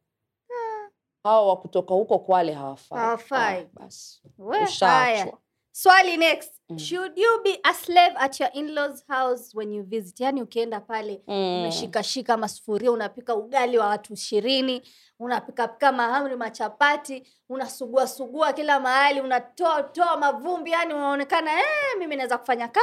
[1.23, 2.99] Hao wa kutoka huko kwale hawafai.
[2.99, 3.59] Hawafai.
[3.61, 4.21] Ah, basi.
[4.63, 5.37] Ushaachwa
[5.71, 6.51] swali next.
[6.69, 6.79] Mm.
[6.79, 10.19] should you be a slave at your in-laws house when you visit?
[10.19, 11.59] Yani ukienda pale Mm.
[11.59, 14.81] umeshikashika masufuria unapika ugali wa watu ishirini
[15.19, 22.67] unapikapika mahamri machapati unasuguasugua kila mahali unatoa toa mavumbi yani unaonekana eh, mimi naweza kufanya
[22.67, 22.81] ka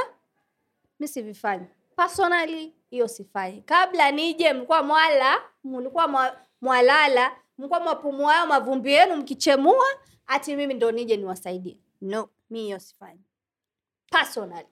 [1.01, 1.67] mi sivifanyi.
[1.97, 9.17] Personally hiyo sifanyi kabla nije mlikuwa mwala mlikuwa mwa- mwalala mlikuwa mwapumua hayo mavumbi yenu
[9.17, 9.85] mkichemua
[10.27, 11.79] ati mimi ndo nije niwasaidie.
[12.01, 13.21] No mi hiyo sifanyi.
[14.11, 14.67] Personally.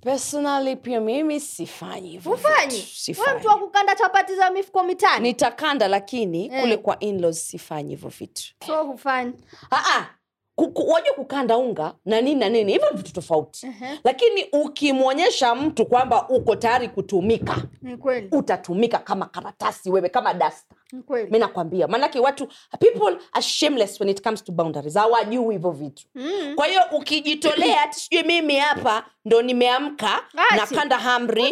[0.00, 2.80] Personally pia mimi sifanyi hivyo Hufanyi?
[3.06, 3.20] vitu.
[3.22, 5.28] we mtu wa kukanda chapati za mifuko mitani?
[5.28, 6.60] Nitakanda lakini Eh.
[6.60, 8.42] kule kwa in-laws sifanyi hivyo vitu.
[8.66, 9.32] So hufanyi.
[9.70, 10.06] Ah,
[10.56, 13.66] kuku- wajua kukanda unga na nini na nini hivyo ni vitu tofauti.
[13.66, 14.00] Ehe.
[14.04, 18.28] lakini ukimwonyesha mtu kwamba uko tayari kutumika ni kweli.
[18.32, 20.74] utatumika kama karatasi wewe kama dasta
[21.30, 22.48] mi nakwambia maanake watu
[22.80, 24.94] people are shameless when it comes to boundaries.
[24.94, 26.02] Hawajui hivyo vitu.
[26.14, 26.54] Mm.
[26.54, 30.24] kwa hiyo ukijitolea hati sijui mimi hapa ndo nimeamka
[30.56, 31.42] nakanda hamri.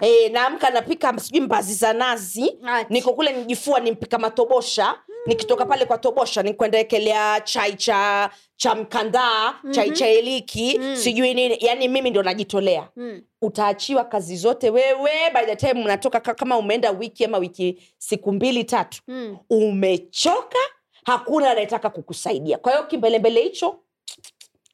[0.00, 2.58] E, naamka napika sijui mbazi za nazi.
[2.66, 2.92] Ati.
[2.92, 4.94] niko kule nijifua nimpika matobosha.
[5.26, 10.96] Nikitoka pale kwa tobosha nikwendaekelea chai cha cha mkandaa chai cha iliki Mm.
[10.96, 13.22] sijui nini yani mimi ndo najitolea Mm.
[13.42, 18.64] utaachiwa kazi zote wewe by the time unatoka kama umeenda wiki ama wiki siku mbili
[18.64, 19.36] tatu Mm.
[19.50, 20.58] umechoka
[21.04, 23.78] hakuna anayetaka kukusaidia kwa hiyo kimbelembele hicho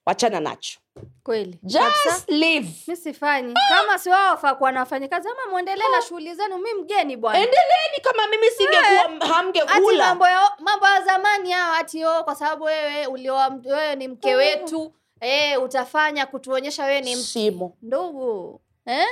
[0.06, 0.78] wachana nacho.
[1.22, 1.58] Kweli.
[1.62, 2.96] Just leave.
[2.96, 3.54] Sifanyi.
[3.68, 7.38] Kama si wao wafakuwa na wafanyikazi ama mwendelee na shughuli zenu mi mgeni bwana.
[7.38, 12.64] Endeleeni kama mimi singekuwa hamgekula mambo ya mambo ya zamani hao ati oh, kwa sababu
[12.64, 19.06] wewe ulioa wewe ni mke wetu eh, utafanya kutuonyesha wewe ni msimo ndugu eh?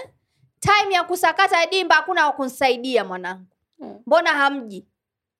[0.61, 3.47] time ya kusakata dimba hakuna wa kunisaidia mwanangu.
[3.79, 3.99] Mm.
[4.07, 4.87] mbona hamji?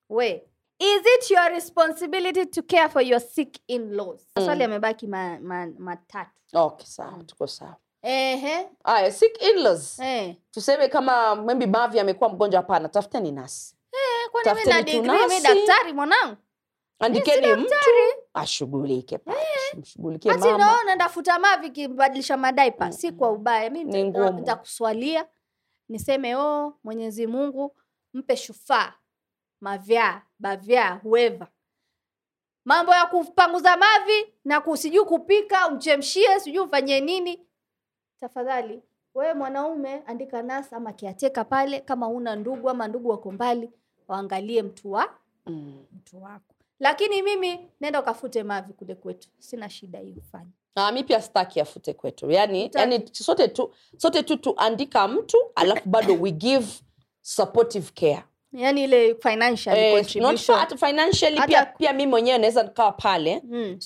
[0.09, 0.43] We
[0.79, 6.29] is it your responsibility to care for your sick in-laws maswali yamebaki ma, ma, matatu.
[6.53, 7.75] Okay sawa tuko sawa.
[8.01, 10.35] Ehe, aya sick in-laws eh.
[10.51, 15.41] tuseme kama maybe mavi amekuwa mgonjwa hapana tafuteni nasi Eh, kwani mi na degree mi
[15.41, 16.37] daktari mwanangu?
[16.99, 17.75] Andikeni mtu
[18.33, 19.37] ashughulike pale
[19.77, 20.57] mshughulikie hati mama.
[20.57, 23.69] naona ndafuta mavi kibadilisha madaipa si kwa ubaya.
[23.69, 25.25] Mi Ni nitakuswalia.
[25.89, 27.75] Niseme o mwenyezi mungu
[28.13, 28.93] mpe shufaa
[29.63, 31.47] mavyaa bavya whoever.
[32.65, 37.45] Mambo ya kupanguza mavi na kusijui kupika umchemshie sijui ufanyie nini.
[38.19, 38.81] Tafadhali
[39.15, 43.69] wewe mwanaume andika nasa ama kiateka pale kama una ndugu ama ndugu wako mbali
[44.07, 45.09] waangalie mtu wa
[45.45, 45.85] Mm.
[45.91, 46.55] mtu wako.
[46.79, 49.29] Lakini mimi nenda ukafute mavi kule kwetu.
[49.39, 52.31] Sina shida hiyo fanya Ah, mi pia staki afute kwetu.
[52.31, 56.67] Yani, yani sote tu sote tu tuandika mtu alafu bado we give
[57.21, 60.77] supportive care yaani ile financial eh, contribution.
[60.77, 63.41] financially pia, pia mi mwenyewe naweza nikawa pale.
[63.43, 63.79] Mm,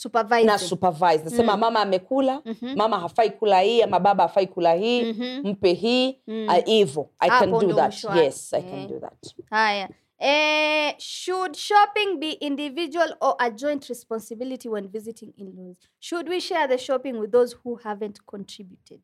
[0.45, 1.59] na supervise nasema Mm.
[1.59, 2.75] mama amekula Mhm.
[2.77, 5.47] mama hafai kula hii ama baba hafai kula hii Mhm.
[5.47, 6.47] mpe hii Mm.
[6.65, 8.03] hivo i can do that.
[8.15, 8.63] yes i Eh.
[8.71, 9.35] can do that.
[9.49, 9.89] Haya.
[10.19, 15.77] Eh, should shopping be individual or a joint responsibility when visiting in-laws?
[15.99, 19.01] Should we share the shopping with those who haven't contributed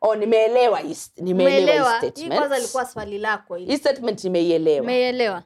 [0.00, 0.80] oh nimeelewa
[1.16, 5.42] nimeelewa kwanza ilikuwa swali lako hii statement nimeielewa umeelewa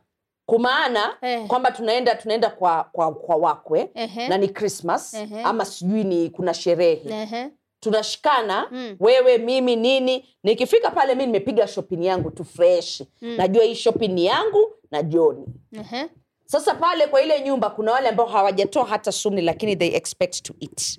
[0.47, 1.47] kumaana Eh.
[1.47, 4.29] kwamba tunaenda tunaenda kwa kwa, kwa wakwe eh.
[4.29, 5.29] na ni christmas eh.
[5.45, 8.97] ama sijui ni kuna sherehe eh tunashikana Mm.
[9.01, 13.37] wewe mimi nini nikifika pale mi nimepiga shopping yangu tu fresh Mm.
[13.37, 16.07] najua hii shopping ni yangu na joni Ehe.
[16.45, 20.55] sasa pale kwa ile nyumba kuna wale ambao hawajatoa hata suni lakini they expect to
[20.61, 20.99] eat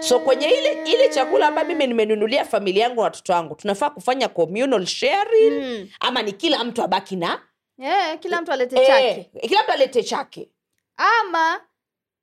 [0.00, 4.28] so kwenye ile ile chakula ambayo mimi nimenunulia familia yangu na watoto wangu tunafaa kufanya
[4.28, 5.88] communal sharing Mm.
[6.00, 7.42] ama ni kila mtu abaki na
[7.78, 9.30] yeah, kila mtu alete chake.
[9.34, 10.50] eh, kila mtu alete chake.
[10.96, 11.60] Ama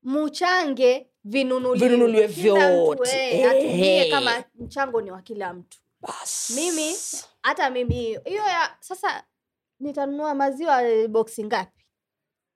[0.04, 3.10] muchange vinunuliwe Vinunuliwe vyote.
[3.40, 4.12] eh, atumie Eh.
[4.12, 5.78] kama mchango ni wa kila mtu.
[6.02, 6.50] Bas.
[6.56, 6.96] Mimi
[7.44, 9.24] hata mimi hiyo ya sasa
[9.80, 11.86] nitanunua maziwa boksi ngapi?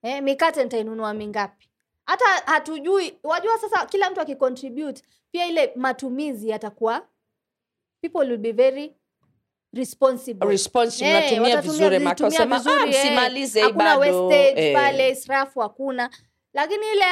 [0.03, 1.66] Eh, mikate nitainunua mingapi
[2.07, 7.07] hata hatujui wajua sasa kila mtu akicontribute pia ile matumizi yatakuwa
[8.01, 8.95] people will be very
[9.73, 10.53] responsible.
[10.53, 12.89] Eh, natumia vizuri makasema ah, eh.
[12.89, 14.75] msimalize hakuna wastage eh.
[14.75, 16.09] pale israfu hakuna.
[16.53, 17.05] Lakini ile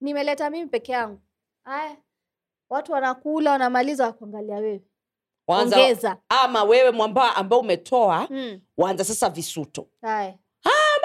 [0.00, 1.20] nimeleta mimi peke yangu.
[1.64, 1.96] Aya
[2.70, 4.82] watu wanakula wanamaliza wakuangalia wewe.
[5.46, 6.16] Wanza, ongeza.
[6.28, 8.60] ama wewe mwamba ambao umetoa mm.
[8.76, 9.88] waanza sasa visuto.
[10.02, 10.34] Aya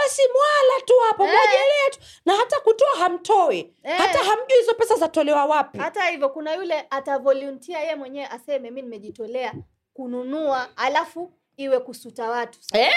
[0.04, 1.92] basi mwala tu hapo Eh.
[1.92, 3.98] tu na hata kutoa hamtoi Eh.
[3.98, 8.82] hata hamjui hizo pesa zatolewa wapi hata hivyo kuna yule atavolunteer yeye mwenyewe aseme mi
[8.82, 9.54] nimejitolea
[9.94, 12.94] kununua alafu iwe kusuta watu eh.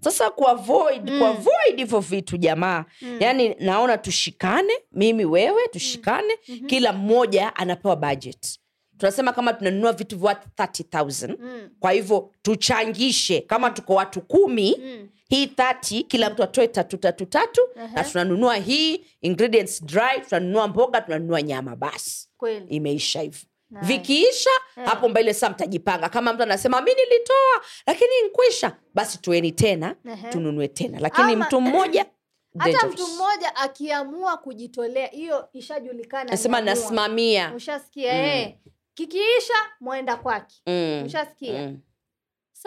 [0.00, 1.18] sasa kuavoid Mm.
[1.18, 3.16] kuavoid hivyo vitu jamaa Mm.
[3.20, 6.66] yaani naona tushikane mimi wewe tushikane Mhm.
[6.66, 8.60] kila mmoja anapewa budget
[8.98, 11.70] tunasema kama tunanunua vitu vya 30000 Mm.
[11.80, 15.08] kwa hivyo tuchangishe kama tuko watu kumi Mm.
[15.28, 17.88] Hii 30 kila mtu atoe tatu tatu tatu Aha.
[17.94, 23.86] na tunanunua hii ingredients dry tunanunua mboga tunanunua nyama basi kweli imeisha hivyo Nice.
[23.86, 24.90] vikiisha yeah.
[24.90, 30.28] hapo mbele saa mtajipanga kama mtu anasema mi nilitoa lakini nkwisha basi tueni tena Ehe.
[30.32, 32.06] tununue tena lakini Ama- mtu mmoja
[32.58, 38.18] hata mtu mmoja akiamua kujitolea hiyo ishajulikana nasema nasimamia ushasikia Mm.
[38.20, 38.54] eh.
[38.94, 41.78] kikiisha mwenda kwake Mm, ushasikia mm.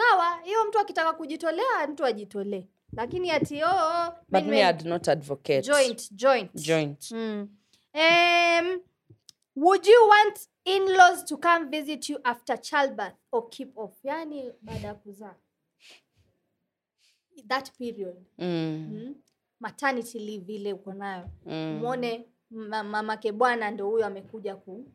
[0.00, 2.66] Sawa hiyo mtu akitaka kujitolea mtu ajitolee.
[2.92, 5.62] Lakini ati oh, but me I'd not advocate.
[5.62, 6.54] Joint joint.
[6.54, 7.10] Joint.
[7.10, 7.48] Mm.
[7.94, 8.80] Um,
[9.56, 14.04] would you want in-laws to come visit you after childbirth or keep off?
[14.04, 15.34] Yani baada ya kuzaa.
[17.48, 18.16] That period.
[18.38, 18.46] Mm,
[18.92, 19.14] mm.
[19.60, 21.30] maternity leave ile uko nayo.
[21.46, 21.78] Mm.
[21.78, 24.92] mwone mamake bwana ndo huyo amekuja ku Ku- ku-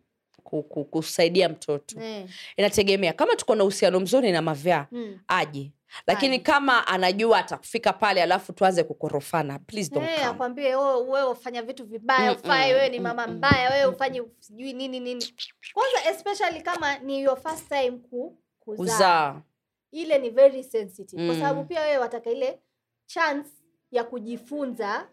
[0.90, 2.28] kusaidia mtoto mm.
[2.58, 5.20] inategemea kama tuko na uhusiano mzuri na mavyaa mm.
[5.28, 5.72] aje
[6.08, 6.44] lakini Aje.
[6.44, 10.26] kama anajua atakufika pale alafu tuanze kukorofana please don't Eh, come.
[10.28, 14.74] akwambie "Oh, wewe ufanya vitu vibaya Mm, ufai wewe ni mama mbaya wewe ufanye sijui
[14.74, 15.26] nini nini
[15.74, 19.42] kwanza especially kama ni your first time ku, kuzaa
[19.92, 21.42] ile ni very sensitive kwa Mm.
[21.42, 22.60] sababu pia wewe wataka ile
[23.06, 23.50] chance
[23.92, 25.08] ya kujifunza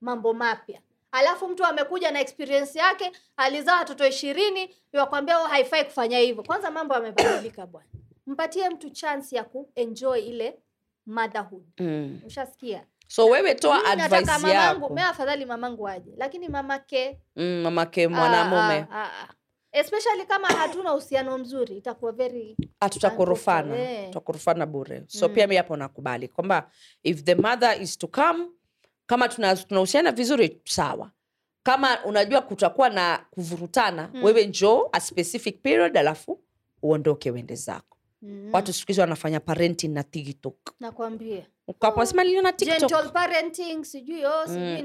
[0.00, 0.80] mambo mapya
[1.12, 6.42] alafu mtu amekuja na experience yake alizaa watoto ishirini wakwambia "Oh, haifai kufanya hivyo.
[6.42, 7.88] Kwanza mambo yamebadilika bwana.
[8.26, 10.58] Mpatie mtu chance ya kuenjoy ile
[11.06, 11.64] motherhood.
[11.80, 12.20] Mm.
[12.26, 12.86] ushasikia?
[13.08, 15.08] So wewe toa mamangu yako.
[15.10, 16.10] afadhali mamangu aje.
[16.16, 17.20] Lakini mamake.
[17.36, 18.86] Mm, mamake mwanamume.
[18.90, 19.28] Ah, ah, ah.
[19.72, 24.06] especially kama hatuna uhusiano mzuri itakuwa very Ah, tutakorofana Eh.
[24.06, 25.04] tutakorofana bure.
[25.06, 25.34] So Mm.
[25.34, 26.70] pia mi hapo nakubali kwamba
[27.02, 28.46] if the mother is to come
[29.08, 31.10] kama tunahusiana vizuri sawa
[31.62, 34.24] kama unajua kutakuwa na kuvurutana Mm.
[34.24, 36.40] wewe njoo a specific period alafu
[36.82, 38.50] uondoke uende zako mm.
[38.52, 44.46] watu siku hizi wanafanya parenting na tiktok nakwambia ukapasema niliona tiktok gentle parenting sijui oh,
[44.48, 44.76] Mm.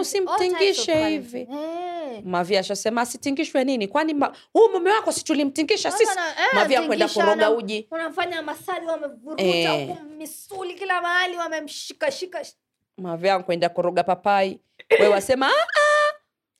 [0.00, 1.40] usimtingishe hivi.
[1.40, 2.22] Eh.
[2.58, 7.20] ashasema asitingishwe nini kwani ma- huu mume wako si tulimtingisha sisi eh, mavi kwenda tingisha,
[7.24, 7.82] koroga uji
[8.42, 9.96] masali wamevuruta Eh.
[10.18, 12.44] misuli kila mahali wamemshikashika
[13.00, 14.60] mavia kwenda koroga papai.
[15.00, 15.50] We wasema "Ah,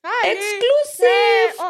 [0.02, 1.62] Ah, eh, exclusive.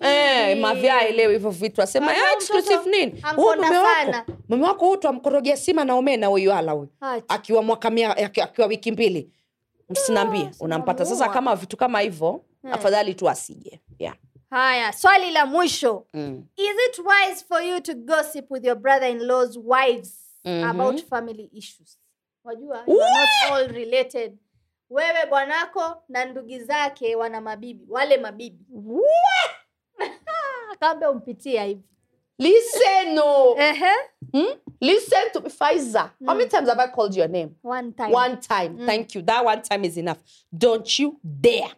[0.00, 0.06] oh.
[0.06, 1.82] Eh, mavya aelewi hivyo vitu.
[1.82, 3.22] Asema Mavya "Ah, huyu exclusive nini?
[3.36, 6.88] Huu mume wako mume wako huu twamkorogea sima na omena huyu ala huyu.
[7.28, 9.30] Akiwa mwaka mia, aki- akiwa wiki mbili.
[9.88, 11.04] Msinaambie Ah, unampata.
[11.04, 12.74] Sasa kama vitu kama hivyo Eh.
[12.74, 13.80] afadhali tu asije.
[13.98, 14.14] Yeah.
[14.50, 16.06] haya swali la mwisho.
[16.14, 16.44] Mm.
[16.56, 20.64] is it wise for you to gossip with your brother-in-law's wives Mhm.
[20.64, 21.98] about family issues
[22.44, 24.36] wajua you are not all related
[24.90, 28.66] wewe bwanako na ndugi zake wana mabibi wale mabibi
[30.80, 31.82] kambe umpitia hivi
[32.38, 33.56] listen no.
[33.58, 33.92] Ehe.
[34.32, 34.46] hmm?
[34.80, 36.10] listen to Pfizer.
[36.20, 36.26] Mm.
[36.26, 39.44] how many times have i called your name one time one time thank you that
[39.46, 40.18] one time is enough
[40.52, 41.70] don't you dare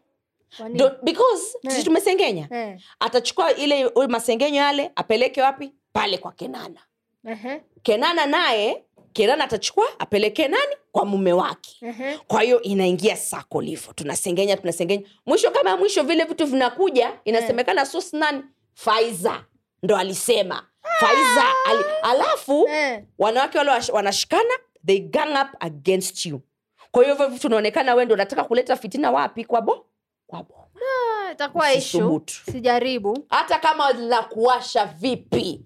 [0.76, 1.84] don't, because Eh.
[1.84, 2.78] tumesengenya Eh.
[3.00, 6.80] atachukua ile masengenyo yale apeleke wapi pale kwa kenana
[7.26, 7.62] Ehe.
[7.82, 10.74] kenana naye kenana atachukua apelekee nani?
[10.92, 11.76] Kwa mume wake.
[11.86, 12.18] Ehe.
[12.26, 15.02] kwa hiyo inaingia sako livo tunasengenya tunasengenya.
[15.26, 18.42] Mwisho kama ya mwisho vile vitu vinakuja inasemekana sos nani?
[18.74, 19.44] Faiza.
[19.82, 20.66] Ndo alisema.
[21.00, 23.02] Faiza ali, alafu Eh.
[23.18, 24.54] wanawake wale wanashikana
[24.86, 26.40] they gang up against you.
[26.90, 29.44] Kwa hiyo hivyo vitu unaonekana we ndo unataka kuleta fitina wapi?
[29.44, 29.86] Kwa bo
[30.26, 30.70] kwa bo.
[31.32, 32.22] Itakuwa ishu
[32.52, 33.26] sijaribu.
[33.28, 35.60] Hata kama la kuwasha vipi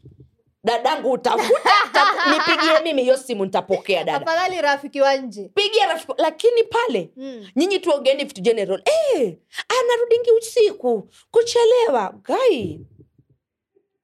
[0.69, 1.71] dadangu utafuta
[2.31, 4.27] nipigie mimi hiyo simu nitapokea dada.
[4.27, 5.51] Afadhali rafiki wa nje.
[5.55, 7.47] Pigia rafiki lakini pale Mm.
[7.57, 8.83] nyinyi tuongeeni vitu general.
[8.85, 9.37] Eh
[9.81, 12.15] anarudingi usiku kuchelewa.
[12.25, 12.81] Gai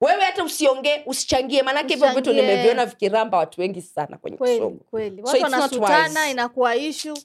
[0.01, 1.63] wewe hata usiongee usichangie.
[1.63, 5.21] Maanake hivyo vitu nimeviona vikiramba watu wengi sana kwenye kweli kweli.
[5.25, 7.17] So watu wanasutana inakuwa ishu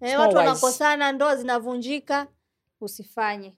[0.00, 2.26] eh, watu wanakosana ndoa zinavunjika
[2.80, 3.52] usifanye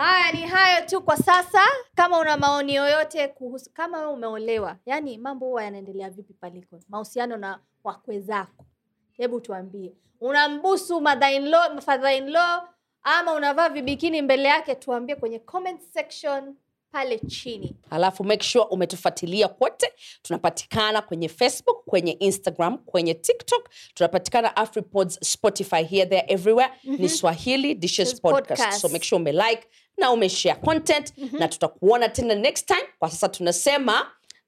[0.00, 1.62] haya ni hayo tu kwa sasa.
[1.94, 7.36] Kama una maoni yoyote kuhusu kama wewe umeolewa yani mambo huwa yanaendelea vipi paliko mahusiano
[7.36, 8.64] na wakwe zako?
[9.12, 9.92] Hebu tuambie.
[10.20, 12.62] Unambusu mother-in-law,
[13.02, 16.54] ama unavaa vibikini mbele yake tuambie kwenye comment section
[16.92, 17.76] pale chini.
[17.90, 19.92] Alafu make sure umetufuatilia kote
[20.22, 23.68] tunapatikana kwenye facebook kwenye instagram kwenye tiktok.
[23.94, 26.70] Tunapatikana afripods spotify here there everywhere.
[26.84, 28.48] Ni swahili dishes Dishes podcast.
[28.48, 28.80] Podcast.
[28.80, 29.66] so make sure umelike
[30.00, 31.38] na umeshare content mm -hmm.
[31.38, 32.88] na tutakuona tena next time.
[32.98, 34.06] Kwa sasa tunasema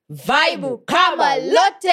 [0.09, 1.92] vaibu kama lote!